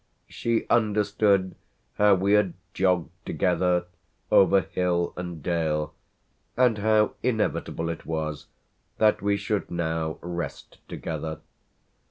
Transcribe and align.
She 0.27 0.65
understood 0.67 1.53
how 1.93 2.15
we 2.15 2.33
had 2.33 2.55
jogged 2.73 3.11
together 3.23 3.85
over 4.31 4.61
hill 4.61 5.13
and 5.15 5.43
dale 5.43 5.93
and 6.57 6.79
how 6.79 7.13
inevitable 7.21 7.87
it 7.89 8.03
was 8.03 8.47
that 8.97 9.21
we 9.21 9.37
should 9.37 9.69
now 9.69 10.17
rest 10.23 10.79
together. 10.89 11.39